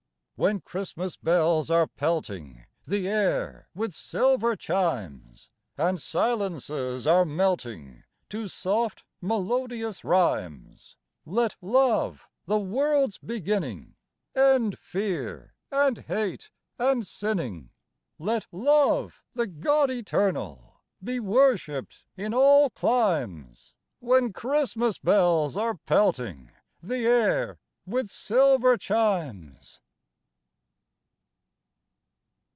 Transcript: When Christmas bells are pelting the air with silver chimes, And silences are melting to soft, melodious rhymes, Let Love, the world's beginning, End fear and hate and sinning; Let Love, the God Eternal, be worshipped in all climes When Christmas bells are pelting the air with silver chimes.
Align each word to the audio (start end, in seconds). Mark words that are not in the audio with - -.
When 0.41 0.59
Christmas 0.59 1.17
bells 1.17 1.69
are 1.69 1.85
pelting 1.85 2.65
the 2.83 3.07
air 3.07 3.69
with 3.75 3.93
silver 3.93 4.55
chimes, 4.55 5.51
And 5.77 6.01
silences 6.01 7.05
are 7.05 7.25
melting 7.25 8.05
to 8.29 8.47
soft, 8.47 9.03
melodious 9.21 10.03
rhymes, 10.03 10.97
Let 11.27 11.57
Love, 11.61 12.27
the 12.47 12.57
world's 12.57 13.19
beginning, 13.19 13.93
End 14.33 14.79
fear 14.79 15.53
and 15.69 15.99
hate 15.99 16.49
and 16.79 17.05
sinning; 17.05 17.69
Let 18.17 18.47
Love, 18.51 19.21
the 19.33 19.45
God 19.45 19.91
Eternal, 19.91 20.81
be 21.03 21.19
worshipped 21.19 22.03
in 22.17 22.33
all 22.33 22.71
climes 22.71 23.75
When 23.99 24.33
Christmas 24.33 24.97
bells 24.97 25.55
are 25.55 25.75
pelting 25.75 26.51
the 26.81 27.05
air 27.05 27.59
with 27.85 28.09
silver 28.09 28.75
chimes. 28.75 29.79